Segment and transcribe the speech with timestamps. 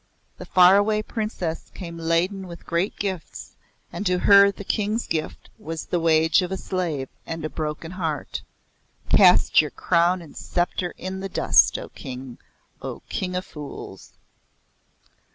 [0.39, 3.55] The Far Away Princess came laden with great gifts,
[3.93, 7.91] and to her the King's gift was the wage of a slave and a broken
[7.91, 8.41] heart.
[9.09, 12.39] Cast your crown and sceptre in the dust, O King
[12.81, 14.13] O King of Fools."